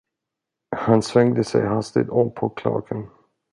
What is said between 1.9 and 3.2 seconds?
om på klacken.